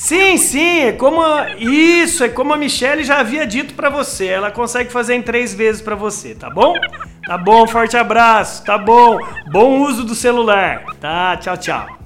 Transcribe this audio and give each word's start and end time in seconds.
Sim, 0.00 0.38
sim, 0.38 0.78
é 0.78 0.92
como 0.92 1.20
a... 1.20 1.56
isso, 1.58 2.24
é 2.24 2.28
como 2.30 2.54
a 2.54 2.56
Michelle 2.56 3.04
já 3.04 3.20
havia 3.20 3.46
dito 3.46 3.74
para 3.74 3.90
você. 3.90 4.28
Ela 4.28 4.50
consegue 4.50 4.90
fazer 4.90 5.14
em 5.14 5.20
três 5.20 5.52
vezes 5.52 5.82
para 5.82 5.94
você, 5.94 6.34
tá 6.34 6.48
bom? 6.48 6.72
Tá 7.26 7.36
bom, 7.36 7.66
forte 7.66 7.98
abraço, 7.98 8.64
tá 8.64 8.78
bom. 8.78 9.18
Bom 9.52 9.80
uso 9.82 10.02
do 10.02 10.14
celular. 10.14 10.84
Tá, 10.98 11.36
tchau, 11.36 11.54
tchau. 11.58 11.98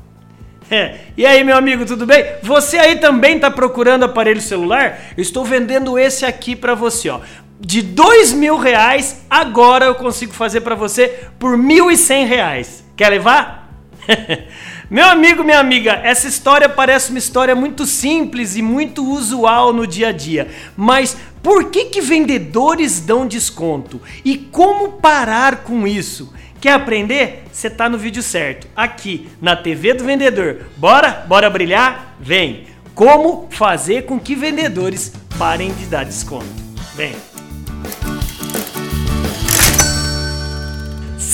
É. 0.68 0.96
E 1.16 1.24
aí, 1.24 1.44
meu 1.44 1.56
amigo, 1.56 1.86
tudo 1.86 2.04
bem? 2.04 2.24
Você 2.42 2.78
aí 2.78 2.96
também 2.96 3.38
tá 3.38 3.48
procurando 3.48 4.04
aparelho 4.04 4.40
celular? 4.40 4.98
Eu 5.16 5.22
estou 5.22 5.45
vendendo 5.45 5.96
esse 5.96 6.26
aqui 6.26 6.56
para 6.56 6.74
você, 6.74 7.11
ó. 7.11 7.20
De 7.61 7.80
dois 7.80 8.32
mil 8.32 8.58
reais, 8.58 9.24
agora 9.30 9.84
eu 9.84 9.95
consigo 9.95 10.32
fazer 10.32 10.62
para 10.62 10.74
você 10.74 11.29
por 11.38 11.56
mil 11.56 11.92
e 11.92 11.96
cem 11.96 12.26
reais. 12.26 12.84
Quer 12.96 13.11
levar? 13.11 13.70
Meu 14.91 15.07
amigo, 15.07 15.43
minha 15.43 15.59
amiga, 15.59 15.93
essa 16.03 16.29
história 16.29 16.69
parece 16.69 17.09
uma 17.11 17.19
história 17.19 17.55
muito 17.55 17.87
simples 17.87 18.55
e 18.55 18.61
muito 18.61 19.03
usual 19.03 19.73
no 19.73 19.87
dia 19.87 20.09
a 20.09 20.12
dia, 20.12 20.48
mas 20.77 21.16
por 21.42 21.70
que 21.70 21.87
que 21.87 22.02
vendedores 22.02 23.01
dão 23.01 23.27
desconto? 23.27 24.01
E 24.23 24.37
como 24.37 24.92
parar 24.92 25.65
com 25.65 25.87
isso? 25.87 26.33
Quer 26.61 26.73
aprender? 26.73 27.45
Você 27.51 27.70
tá 27.70 27.89
no 27.89 27.97
vídeo 27.97 28.23
certo, 28.23 28.66
aqui 28.77 29.28
na 29.41 29.56
TV 29.56 29.95
do 29.95 30.05
Vendedor. 30.05 30.66
Bora? 30.77 31.25
Bora 31.27 31.48
brilhar? 31.48 32.16
Vem! 32.20 32.66
Como 32.95 33.48
fazer 33.51 34.05
com 34.05 34.20
que 34.20 34.34
vendedores 34.34 35.12
parem 35.39 35.73
de 35.75 35.87
dar 35.87 36.05
desconto? 36.05 36.47
Vem! 36.95 37.34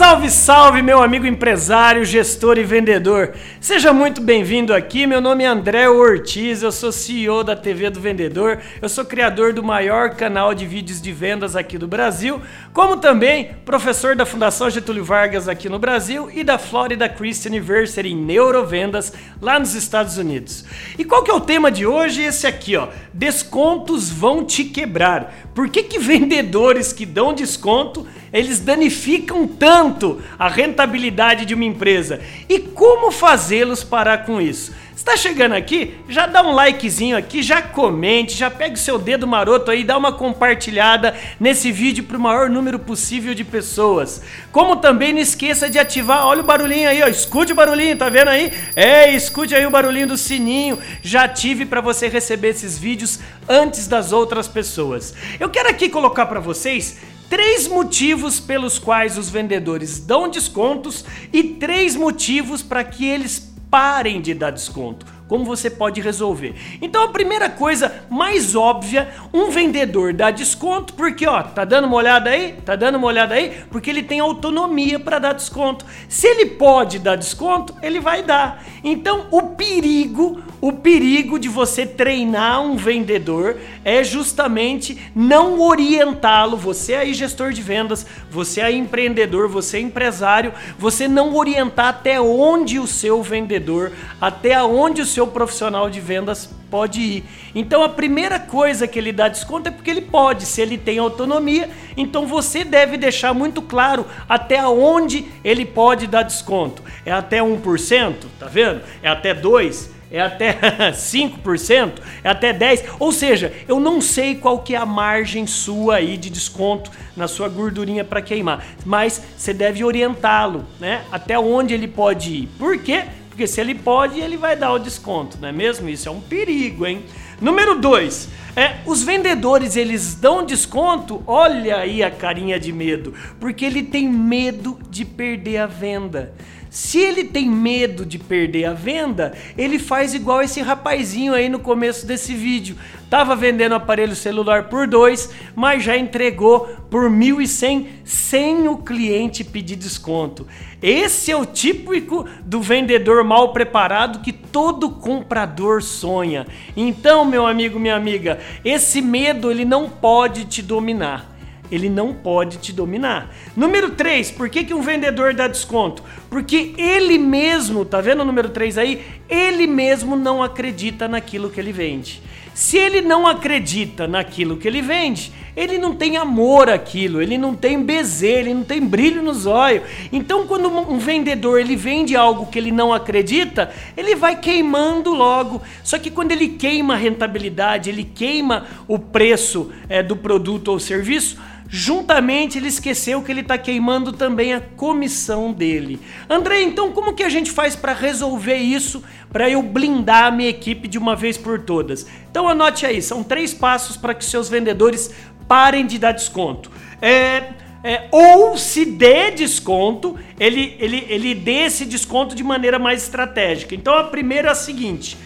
Salve, 0.00 0.30
salve, 0.30 0.80
meu 0.80 1.02
amigo 1.02 1.26
empresário, 1.26 2.06
gestor 2.06 2.56
e 2.56 2.64
vendedor. 2.64 3.34
Seja 3.60 3.92
muito 3.92 4.22
bem-vindo 4.22 4.72
aqui. 4.72 5.06
Meu 5.06 5.20
nome 5.20 5.44
é 5.44 5.46
André 5.46 5.90
Ortiz, 5.90 6.62
eu 6.62 6.72
sou 6.72 6.90
CEO 6.90 7.44
da 7.44 7.54
TV 7.54 7.90
do 7.90 8.00
Vendedor. 8.00 8.60
Eu 8.80 8.88
sou 8.88 9.04
criador 9.04 9.52
do 9.52 9.62
maior 9.62 10.14
canal 10.14 10.54
de 10.54 10.64
vídeos 10.64 11.02
de 11.02 11.12
vendas 11.12 11.54
aqui 11.54 11.76
do 11.76 11.86
Brasil, 11.86 12.40
como 12.72 12.96
também 12.96 13.50
professor 13.66 14.16
da 14.16 14.24
Fundação 14.24 14.70
Getúlio 14.70 15.04
Vargas 15.04 15.48
aqui 15.48 15.68
no 15.68 15.78
Brasil 15.78 16.30
e 16.32 16.42
da 16.42 16.56
Florida 16.56 17.06
Christian 17.06 17.50
University 17.50 18.08
em 18.08 18.16
neurovendas 18.16 19.12
lá 19.38 19.58
nos 19.58 19.74
Estados 19.74 20.16
Unidos. 20.16 20.64
E 20.98 21.04
qual 21.04 21.22
que 21.22 21.30
é 21.30 21.34
o 21.34 21.40
tema 21.40 21.70
de 21.70 21.84
hoje? 21.84 22.22
Esse 22.22 22.46
aqui, 22.46 22.74
ó. 22.74 22.88
Descontos 23.12 24.08
vão 24.08 24.46
te 24.46 24.64
quebrar. 24.64 25.49
Por 25.60 25.68
que 25.68 25.82
que 25.82 25.98
vendedores 25.98 26.90
que 26.90 27.04
dão 27.04 27.34
desconto, 27.34 28.06
eles 28.32 28.60
danificam 28.60 29.46
tanto 29.46 30.18
a 30.38 30.48
rentabilidade 30.48 31.44
de 31.44 31.52
uma 31.52 31.66
empresa? 31.66 32.18
E 32.48 32.58
como 32.58 33.12
fazê-los 33.12 33.84
parar 33.84 34.24
com 34.24 34.40
isso? 34.40 34.72
Está 35.00 35.16
chegando 35.16 35.54
aqui? 35.54 35.94
Já 36.10 36.26
dá 36.26 36.42
um 36.42 36.52
likezinho 36.52 37.16
aqui, 37.16 37.42
já 37.42 37.62
comente, 37.62 38.36
já 38.36 38.50
pega 38.50 38.74
o 38.74 38.78
seu 38.78 38.98
dedo 38.98 39.26
maroto 39.26 39.70
aí, 39.70 39.82
dá 39.82 39.96
uma 39.96 40.12
compartilhada 40.12 41.16
nesse 41.40 41.72
vídeo 41.72 42.04
para 42.04 42.18
o 42.18 42.20
maior 42.20 42.50
número 42.50 42.78
possível 42.78 43.34
de 43.34 43.42
pessoas. 43.42 44.20
Como 44.52 44.76
também 44.76 45.14
não 45.14 45.20
esqueça 45.20 45.70
de 45.70 45.78
ativar, 45.78 46.26
olha 46.26 46.42
o 46.42 46.44
barulhinho 46.44 46.86
aí, 46.86 47.02
ó, 47.02 47.06
escute 47.08 47.50
o 47.50 47.54
barulhinho, 47.54 47.96
tá 47.96 48.10
vendo 48.10 48.28
aí? 48.28 48.52
É, 48.76 49.10
escute 49.14 49.54
aí 49.54 49.64
o 49.64 49.70
barulhinho 49.70 50.08
do 50.08 50.18
sininho, 50.18 50.78
já 51.02 51.24
ative 51.24 51.64
para 51.64 51.80
você 51.80 52.06
receber 52.06 52.48
esses 52.48 52.78
vídeos 52.78 53.20
antes 53.48 53.88
das 53.88 54.12
outras 54.12 54.46
pessoas. 54.46 55.14
Eu 55.40 55.48
quero 55.48 55.70
aqui 55.70 55.88
colocar 55.88 56.26
para 56.26 56.40
vocês 56.40 56.98
três 57.30 57.66
motivos 57.66 58.38
pelos 58.38 58.78
quais 58.78 59.16
os 59.16 59.30
vendedores 59.30 59.98
dão 59.98 60.28
descontos 60.28 61.04
e 61.32 61.42
três 61.42 61.96
motivos 61.96 62.60
para 62.60 62.84
que 62.84 63.06
eles 63.06 63.49
parem 63.70 64.20
de 64.20 64.34
dar 64.34 64.50
desconto. 64.50 65.06
Como 65.30 65.44
você 65.44 65.70
pode 65.70 66.00
resolver? 66.00 66.56
Então 66.82 67.04
a 67.04 67.08
primeira 67.08 67.48
coisa 67.48 68.04
mais 68.10 68.56
óbvia, 68.56 69.10
um 69.32 69.48
vendedor 69.48 70.12
dá 70.12 70.32
desconto 70.32 70.92
porque 70.94 71.24
ó, 71.24 71.40
tá 71.40 71.64
dando 71.64 71.86
uma 71.86 71.96
olhada 71.96 72.30
aí? 72.30 72.56
Tá 72.64 72.74
dando 72.74 72.96
uma 72.96 73.06
olhada 73.06 73.36
aí? 73.36 73.62
Porque 73.70 73.88
ele 73.88 74.02
tem 74.02 74.18
autonomia 74.18 74.98
para 74.98 75.20
dar 75.20 75.32
desconto. 75.32 75.86
Se 76.08 76.26
ele 76.26 76.46
pode 76.46 76.98
dar 76.98 77.14
desconto, 77.14 77.72
ele 77.80 78.00
vai 78.00 78.24
dar. 78.24 78.64
Então 78.82 79.28
o 79.30 79.40
perigo, 79.42 80.42
o 80.60 80.72
perigo 80.72 81.38
de 81.38 81.48
você 81.48 81.86
treinar 81.86 82.60
um 82.60 82.74
vendedor 82.74 83.56
é 83.84 84.02
justamente 84.02 84.98
não 85.14 85.60
orientá-lo, 85.60 86.56
você 86.56 86.94
aí 86.94 87.14
gestor 87.14 87.52
de 87.52 87.62
vendas, 87.62 88.04
você 88.28 88.60
aí 88.60 88.76
empreendedor, 88.76 89.48
você 89.48 89.78
empresário, 89.78 90.52
você 90.76 91.06
não 91.06 91.36
orientar 91.36 91.86
até 91.86 92.20
onde 92.20 92.80
o 92.80 92.86
seu 92.86 93.22
vendedor, 93.22 93.92
até 94.20 94.60
onde 94.60 95.00
o 95.00 95.06
seu 95.06 95.19
profissional 95.26 95.90
de 95.90 96.00
vendas 96.00 96.50
pode 96.70 97.00
ir. 97.00 97.24
Então 97.54 97.82
a 97.82 97.88
primeira 97.88 98.38
coisa 98.38 98.86
que 98.86 98.98
ele 98.98 99.12
dá 99.12 99.28
desconto 99.28 99.68
é 99.68 99.72
porque 99.72 99.90
ele 99.90 100.02
pode, 100.02 100.46
se 100.46 100.60
ele 100.60 100.78
tem 100.78 100.98
autonomia, 100.98 101.68
então 101.96 102.26
você 102.26 102.64
deve 102.64 102.96
deixar 102.96 103.34
muito 103.34 103.60
claro 103.60 104.06
até 104.28 104.66
onde 104.66 105.26
ele 105.44 105.64
pode 105.64 106.06
dar 106.06 106.22
desconto. 106.22 106.82
É 107.04 107.12
até 107.12 107.38
1%, 107.40 108.14
tá 108.38 108.46
vendo? 108.46 108.82
É 109.02 109.08
até 109.08 109.34
2%, 109.34 109.88
é 110.10 110.20
até 110.20 110.52
5%, 110.92 111.92
é 112.24 112.28
até 112.28 112.52
10%. 112.52 112.84
Ou 112.98 113.12
seja, 113.12 113.52
eu 113.68 113.78
não 113.78 114.00
sei 114.00 114.34
qual 114.34 114.58
que 114.60 114.74
é 114.74 114.78
a 114.78 114.86
margem 114.86 115.46
sua 115.46 115.96
aí 115.96 116.16
de 116.16 116.30
desconto 116.30 116.90
na 117.16 117.28
sua 117.28 117.48
gordurinha 117.48 118.04
para 118.04 118.22
queimar, 118.22 118.64
mas 118.84 119.22
você 119.36 119.52
deve 119.52 119.84
orientá-lo, 119.84 120.64
né? 120.78 121.02
Até 121.12 121.38
onde 121.38 121.74
ele 121.74 121.88
pode 121.88 122.30
ir. 122.30 122.48
Por 122.58 122.78
quê? 122.78 123.04
Porque 123.30 123.46
se 123.46 123.60
ele 123.60 123.74
pode, 123.74 124.20
ele 124.20 124.36
vai 124.36 124.54
dar 124.54 124.72
o 124.72 124.78
desconto, 124.78 125.38
não 125.40 125.48
é 125.48 125.52
mesmo? 125.52 125.88
Isso 125.88 126.08
é 126.08 126.12
um 126.12 126.20
perigo, 126.20 126.84
hein? 126.84 127.04
Número 127.40 127.80
2. 127.80 128.28
É, 128.54 128.78
os 128.84 129.02
vendedores 129.02 129.76
eles 129.76 130.14
dão 130.16 130.44
desconto, 130.44 131.22
olha 131.26 131.76
aí 131.76 132.02
a 132.02 132.10
carinha 132.10 132.58
de 132.58 132.72
medo, 132.72 133.14
porque 133.38 133.64
ele 133.64 133.82
tem 133.82 134.08
medo 134.08 134.78
de 134.90 135.04
perder 135.04 135.58
a 135.58 135.66
venda. 135.66 136.34
Se 136.70 136.98
ele 137.00 137.24
tem 137.24 137.50
medo 137.50 138.06
de 138.06 138.16
perder 138.16 138.66
a 138.66 138.72
venda, 138.72 139.34
ele 139.58 139.76
faz 139.76 140.14
igual 140.14 140.40
esse 140.40 140.62
rapazinho 140.62 141.34
aí 141.34 141.48
no 141.48 141.58
começo 141.58 142.06
desse 142.06 142.32
vídeo. 142.32 142.76
Tava 143.10 143.34
vendendo 143.34 143.74
aparelho 143.74 144.14
celular 144.14 144.68
por 144.68 144.86
dois, 144.86 145.30
mas 145.56 145.82
já 145.82 145.96
entregou 145.96 146.68
por 146.88 147.10
1.100 147.10 147.86
sem 148.04 148.68
o 148.68 148.78
cliente 148.78 149.42
pedir 149.42 149.74
desconto. 149.74 150.46
Esse 150.80 151.32
é 151.32 151.36
o 151.36 151.44
típico 151.44 152.24
do 152.44 152.62
vendedor 152.62 153.24
mal 153.24 153.52
preparado 153.52 154.20
que 154.20 154.32
todo 154.32 154.90
comprador 154.90 155.82
sonha. 155.82 156.46
Então, 156.76 157.24
meu 157.24 157.48
amigo, 157.48 157.80
minha 157.80 157.96
amiga, 157.96 158.38
esse 158.64 159.02
medo 159.02 159.50
ele 159.50 159.64
não 159.64 159.88
pode 159.88 160.44
te 160.44 160.62
dominar 160.62 161.39
ele 161.70 161.88
não 161.88 162.12
pode 162.12 162.58
te 162.58 162.72
dominar. 162.72 163.34
Número 163.56 163.90
3, 163.90 164.30
por 164.32 164.48
que, 164.48 164.64
que 164.64 164.74
um 164.74 164.82
vendedor 164.82 165.34
dá 165.34 165.46
desconto? 165.46 166.02
Porque 166.28 166.74
ele 166.76 167.18
mesmo, 167.18 167.84
tá 167.84 168.00
vendo 168.00 168.20
o 168.20 168.24
número 168.24 168.48
3 168.48 168.78
aí? 168.78 169.04
Ele 169.28 169.66
mesmo 169.66 170.16
não 170.16 170.42
acredita 170.42 171.06
naquilo 171.06 171.50
que 171.50 171.60
ele 171.60 171.72
vende. 171.72 172.22
Se 172.54 172.76
ele 172.76 173.00
não 173.00 173.26
acredita 173.26 174.06
naquilo 174.06 174.56
que 174.56 174.68
ele 174.68 174.82
vende, 174.82 175.32
ele 175.56 175.78
não 175.78 175.94
tem 175.94 176.16
amor 176.16 176.68
àquilo, 176.68 177.22
ele 177.22 177.38
não 177.38 177.54
tem 177.54 177.82
bezerro, 177.82 178.40
ele 178.40 178.54
não 178.54 178.64
tem 178.64 178.80
brilho 178.80 179.22
nos 179.22 179.46
olhos. 179.46 179.82
Então, 180.12 180.46
quando 180.46 180.68
um 180.68 180.98
vendedor 180.98 181.60
ele 181.60 181.76
vende 181.76 182.16
algo 182.16 182.46
que 182.46 182.58
ele 182.58 182.70
não 182.70 182.92
acredita, 182.92 183.70
ele 183.96 184.14
vai 184.14 184.36
queimando 184.36 185.14
logo. 185.14 185.62
Só 185.82 185.98
que 185.98 186.10
quando 186.10 186.32
ele 186.32 186.48
queima 186.48 186.94
a 186.94 186.96
rentabilidade, 186.96 187.88
ele 187.88 188.04
queima 188.04 188.66
o 188.86 188.98
preço 188.98 189.70
é, 189.88 190.02
do 190.02 190.16
produto 190.16 190.68
ou 190.68 190.78
serviço, 190.78 191.38
Juntamente 191.72 192.58
ele 192.58 192.66
esqueceu 192.66 193.22
que 193.22 193.30
ele 193.30 193.42
está 193.42 193.56
queimando 193.56 194.12
também 194.12 194.52
a 194.52 194.60
comissão 194.60 195.52
dele. 195.52 196.00
André, 196.28 196.62
então 196.62 196.90
como 196.90 197.14
que 197.14 197.22
a 197.22 197.28
gente 197.28 197.52
faz 197.52 197.76
para 197.76 197.92
resolver 197.92 198.56
isso, 198.56 199.04
para 199.32 199.48
eu 199.48 199.62
blindar 199.62 200.24
a 200.24 200.30
minha 200.32 200.48
equipe 200.48 200.88
de 200.88 200.98
uma 200.98 201.14
vez 201.14 201.38
por 201.38 201.60
todas? 201.60 202.08
Então 202.28 202.48
anote 202.48 202.84
aí, 202.84 203.00
são 203.00 203.22
três 203.22 203.54
passos 203.54 203.96
para 203.96 204.14
que 204.14 204.24
seus 204.24 204.48
vendedores 204.48 205.14
parem 205.46 205.86
de 205.86 205.96
dar 205.96 206.10
desconto. 206.10 206.72
É, 207.00 207.50
é, 207.84 208.08
ou 208.10 208.58
se 208.58 208.84
dê 208.84 209.30
desconto, 209.30 210.18
ele, 210.40 210.76
ele, 210.80 211.06
ele 211.08 211.34
dê 211.36 211.66
esse 211.66 211.84
desconto 211.84 212.34
de 212.34 212.42
maneira 212.42 212.80
mais 212.80 213.04
estratégica. 213.04 213.76
Então 213.76 213.94
a 213.94 214.04
primeira 214.04 214.48
é 214.48 214.50
a 214.50 214.56
seguinte: 214.56 215.16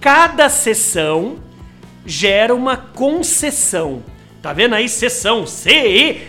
cada 0.00 0.48
sessão 0.48 1.36
gera 2.06 2.54
uma 2.54 2.78
concessão. 2.78 4.02
Tá 4.42 4.52
vendo 4.52 4.74
aí? 4.74 4.86
Sessão. 4.88 5.46
C-E-S-S-A-O. 5.46 6.20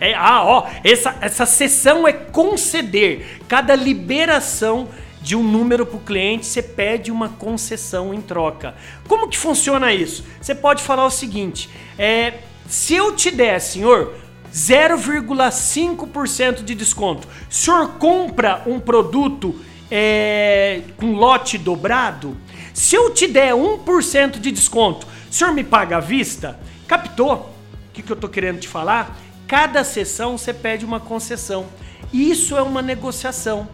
É 0.00 0.14
A-O. 0.14 0.64
Essa, 0.82 1.14
essa 1.20 1.44
sessão 1.44 2.08
é 2.08 2.14
conceder. 2.14 3.42
Cada 3.46 3.76
liberação 3.76 4.88
de 5.20 5.36
um 5.36 5.42
número 5.42 5.84
para 5.86 5.98
o 5.98 6.00
cliente, 6.00 6.46
você 6.46 6.62
pede 6.62 7.12
uma 7.12 7.28
concessão 7.28 8.14
em 8.14 8.20
troca. 8.20 8.74
Como 9.06 9.28
que 9.28 9.38
funciona 9.38 9.92
isso? 9.92 10.24
Você 10.40 10.54
pode 10.54 10.82
falar 10.82 11.04
o 11.04 11.10
seguinte: 11.10 11.68
é, 11.98 12.38
se 12.66 12.94
eu 12.94 13.14
te 13.14 13.30
der, 13.30 13.60
senhor, 13.60 14.14
0,5% 14.52 16.64
de 16.64 16.74
desconto, 16.74 17.28
o 17.28 17.54
senhor 17.54 17.98
compra 17.98 18.62
um 18.66 18.80
produto 18.80 19.54
é, 19.90 20.80
com 20.96 21.12
lote 21.12 21.58
dobrado? 21.58 22.38
Se 22.72 22.96
eu 22.96 23.12
te 23.12 23.26
der 23.26 23.52
1% 23.54 24.38
de 24.38 24.50
desconto, 24.50 25.06
o 25.30 25.32
senhor 25.32 25.52
me 25.52 25.62
paga 25.62 25.98
à 25.98 26.00
vista? 26.00 26.58
Captou? 26.86 27.50
O 27.88 27.92
que, 27.92 28.02
que 28.02 28.10
eu 28.10 28.16
tô 28.16 28.28
querendo 28.28 28.60
te 28.60 28.68
falar? 28.68 29.18
Cada 29.46 29.84
sessão 29.84 30.38
você 30.38 30.54
pede 30.54 30.84
uma 30.84 30.98
concessão. 30.98 31.66
Isso 32.12 32.56
é 32.56 32.62
uma 32.62 32.80
negociação. 32.80 33.68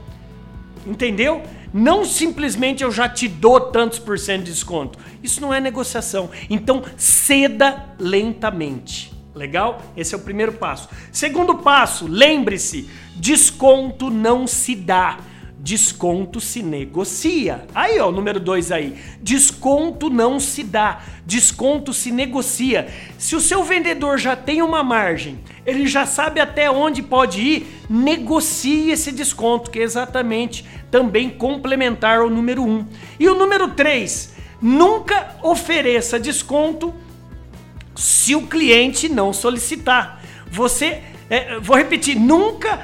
Entendeu? 0.86 1.42
Não 1.72 2.04
simplesmente 2.04 2.82
eu 2.82 2.90
já 2.90 3.08
te 3.08 3.28
dou 3.28 3.60
tantos 3.60 3.98
por 3.98 4.18
cento 4.18 4.44
de 4.44 4.52
desconto. 4.52 4.98
Isso 5.22 5.40
não 5.40 5.52
é 5.52 5.60
negociação. 5.60 6.30
Então 6.48 6.82
ceda 6.96 7.94
lentamente. 7.98 9.12
Legal? 9.34 9.80
Esse 9.96 10.14
é 10.14 10.18
o 10.18 10.20
primeiro 10.20 10.54
passo. 10.54 10.88
Segundo 11.12 11.56
passo, 11.56 12.06
lembre-se: 12.08 12.90
desconto 13.14 14.10
não 14.10 14.46
se 14.46 14.74
dá. 14.74 15.18
Desconto 15.60 16.40
se 16.40 16.62
negocia. 16.62 17.66
Aí, 17.74 17.98
ó, 17.98 18.08
o 18.08 18.12
número 18.12 18.38
2 18.38 18.70
aí. 18.70 18.96
Desconto 19.20 20.08
não 20.08 20.38
se 20.38 20.62
dá. 20.62 21.02
Desconto 21.26 21.92
se 21.92 22.12
negocia. 22.12 22.88
Se 23.18 23.34
o 23.34 23.40
seu 23.40 23.64
vendedor 23.64 24.18
já 24.18 24.36
tem 24.36 24.62
uma 24.62 24.84
margem, 24.84 25.40
ele 25.66 25.88
já 25.88 26.06
sabe 26.06 26.40
até 26.40 26.70
onde 26.70 27.02
pode 27.02 27.40
ir, 27.40 27.66
negocie 27.90 28.92
esse 28.92 29.10
desconto, 29.10 29.70
que 29.70 29.80
é 29.80 29.82
exatamente 29.82 30.64
também 30.92 31.28
complementar 31.28 32.20
ao 32.20 32.30
número 32.30 32.62
1. 32.62 32.68
Um. 32.68 32.86
E 33.18 33.28
o 33.28 33.34
número 33.34 33.68
3, 33.70 34.34
nunca 34.62 35.36
ofereça 35.42 36.20
desconto 36.20 36.94
se 37.96 38.36
o 38.36 38.46
cliente 38.46 39.08
não 39.08 39.32
solicitar. 39.32 40.22
Você 40.50 41.02
é, 41.28 41.58
vou 41.60 41.76
repetir, 41.76 42.18
nunca 42.18 42.80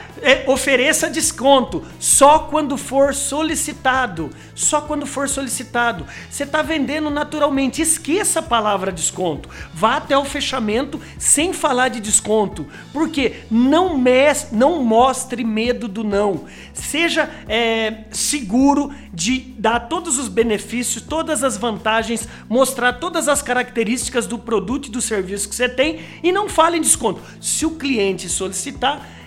ofereça 0.47 1.11
desconto, 1.11 1.85
só 1.99 2.41
quando 2.41 2.77
for 2.77 3.15
solicitado. 3.15 4.31
Só 4.55 4.81
quando 4.81 5.07
for 5.07 5.29
solicitado. 5.29 6.07
Você 6.31 6.45
está 6.45 6.63
vendendo 6.63 7.11
naturalmente, 7.11 7.83
esqueça 7.83 8.39
a 8.39 8.43
palavra 8.43 8.93
desconto. 8.93 9.49
Vá 9.73 9.97
até 9.97 10.17
o 10.17 10.25
fechamento 10.25 11.01
sem 11.19 11.53
falar 11.53 11.89
de 11.89 12.01
desconto. 12.01 12.67
Porque 12.93 13.45
não, 13.51 13.99
mes 13.99 14.49
não 14.53 14.83
mostre 14.83 15.45
medo 15.45 15.89
do 15.89 16.05
não. 16.05 16.45
Seja 16.73 17.29
é, 17.49 18.05
seguro 18.11 18.93
de 19.13 19.41
dar 19.59 19.81
todos 19.81 20.19
os 20.19 20.29
benefícios, 20.29 21.03
todas 21.03 21.45
as 21.45 21.57
vantagens, 21.57 22.29
mostrar 22.49 22.95
todas 22.95 23.29
as 23.29 23.43
características 23.43 24.27
do 24.27 24.39
produto 24.39 24.89
e 24.89 24.91
do 24.91 25.01
serviço 25.01 25.49
que 25.49 25.55
você 25.55 25.69
tem 25.69 26.01
e 26.23 26.33
não 26.33 26.49
fale 26.49 26.79
em 26.79 26.81
desconto. 26.81 27.21
Se 27.41 27.67
o 27.67 27.73
cliente 27.73 28.29
solicitar, 28.29 29.07
é, 29.07 29.24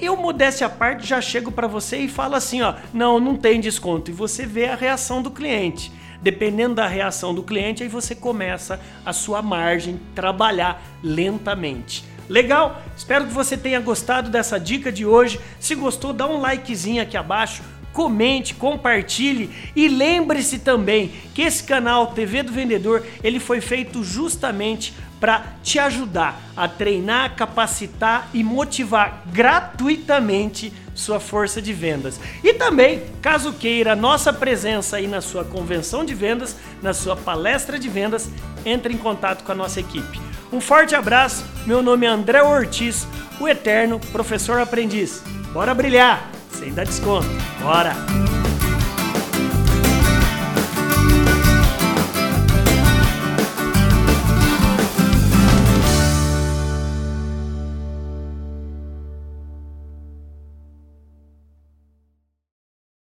eu, 0.00 0.16
modéstia 0.16 0.66
à 0.66 0.70
parte, 0.70 1.06
já 1.06 1.20
chego 1.20 1.52
para 1.52 1.66
você 1.66 1.98
e 1.98 2.08
falo 2.08 2.34
assim, 2.34 2.62
ó, 2.62 2.74
não, 2.92 3.20
não 3.20 3.36
tem 3.36 3.60
desconto. 3.60 4.10
E 4.10 4.14
você 4.14 4.46
vê 4.46 4.66
a 4.66 4.74
reação 4.74 5.22
do 5.22 5.30
cliente. 5.30 5.92
Dependendo 6.22 6.74
da 6.74 6.86
reação 6.86 7.34
do 7.34 7.42
cliente, 7.42 7.82
aí 7.82 7.88
você 7.88 8.14
começa 8.14 8.80
a 9.04 9.12
sua 9.12 9.40
margem 9.40 10.00
trabalhar 10.14 10.82
lentamente. 11.02 12.04
Legal? 12.28 12.80
Espero 12.96 13.26
que 13.26 13.32
você 13.32 13.56
tenha 13.56 13.80
gostado 13.80 14.30
dessa 14.30 14.60
dica 14.60 14.92
de 14.92 15.04
hoje. 15.04 15.40
Se 15.58 15.74
gostou, 15.74 16.12
dá 16.12 16.26
um 16.26 16.40
likezinho 16.40 17.02
aqui 17.02 17.16
abaixo 17.16 17.62
comente, 17.92 18.54
compartilhe 18.54 19.50
e 19.74 19.88
lembre-se 19.88 20.58
também 20.58 21.12
que 21.34 21.42
esse 21.42 21.64
canal 21.64 22.08
TV 22.08 22.42
do 22.42 22.52
Vendedor 22.52 23.04
ele 23.22 23.40
foi 23.40 23.60
feito 23.60 24.02
justamente 24.02 24.94
para 25.20 25.44
te 25.62 25.78
ajudar 25.78 26.40
a 26.56 26.66
treinar, 26.66 27.36
capacitar 27.36 28.30
e 28.32 28.42
motivar 28.42 29.22
gratuitamente 29.26 30.72
sua 30.94 31.20
força 31.20 31.60
de 31.60 31.72
vendas. 31.72 32.18
E 32.42 32.54
também, 32.54 33.02
caso 33.20 33.52
queira 33.52 33.94
nossa 33.94 34.32
presença 34.32 34.96
aí 34.96 35.06
na 35.06 35.20
sua 35.20 35.44
convenção 35.44 36.04
de 36.04 36.14
vendas, 36.14 36.56
na 36.82 36.94
sua 36.94 37.14
palestra 37.14 37.78
de 37.78 37.88
vendas, 37.88 38.30
entre 38.64 38.94
em 38.94 38.98
contato 38.98 39.44
com 39.44 39.52
a 39.52 39.54
nossa 39.54 39.80
equipe. 39.80 40.20
Um 40.52 40.60
forte 40.60 40.94
abraço, 40.94 41.44
meu 41.66 41.82
nome 41.82 42.06
é 42.06 42.08
André 42.08 42.42
Ortiz, 42.42 43.06
o 43.38 43.46
eterno 43.46 44.00
professor 44.12 44.58
aprendiz. 44.58 45.22
Bora 45.52 45.74
brilhar, 45.74 46.30
sem 46.60 46.74
dar 46.74 46.84
desconto. 46.84 47.26
Bora! 47.62 48.29